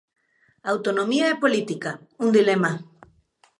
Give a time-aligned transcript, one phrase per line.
[0.73, 1.91] Autonomía e política,
[2.23, 2.71] un dilema